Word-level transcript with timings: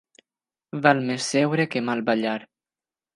Val 0.87 1.03
més 1.09 1.27
seure 1.33 1.67
que 1.73 1.83
mal 1.91 2.01
ballar. 2.09 2.37